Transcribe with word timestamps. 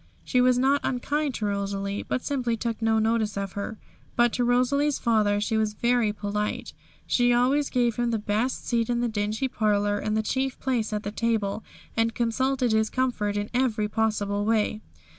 She 0.23 0.41
was 0.41 0.57
not 0.57 0.81
unkind 0.83 1.35
to 1.35 1.45
Rosalie, 1.45 2.01
but 2.01 2.25
simply 2.25 2.57
took 2.57 2.81
no 2.81 2.97
notice 2.97 3.37
of 3.37 3.51
her. 3.51 3.77
But 4.15 4.33
to 4.33 4.43
Rosalie's 4.43 4.97
father 4.97 5.39
she 5.39 5.57
was 5.57 5.75
very 5.75 6.11
polite; 6.11 6.73
she 7.05 7.31
always 7.31 7.69
gave 7.69 7.97
him 7.97 8.09
the 8.09 8.17
best 8.17 8.67
seat 8.67 8.89
in 8.89 9.01
the 9.01 9.07
dingy 9.07 9.47
parlour, 9.47 9.99
and 9.99 10.17
the 10.17 10.23
chief 10.23 10.59
place 10.59 10.91
at 10.91 11.03
table, 11.15 11.63
and 11.95 12.15
consulted 12.15 12.71
his 12.71 12.89
comfort 12.89 13.37
in 13.37 13.51
every 13.53 13.87
possible 13.87 14.43
way. 14.43 14.81